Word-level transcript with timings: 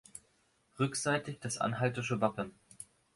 Rückseitig 0.79 1.37
das 1.41 1.59
anhaltische 1.59 2.21
Wappen. 2.21 2.53